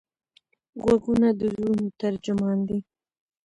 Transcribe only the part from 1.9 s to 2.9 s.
ترجمان دي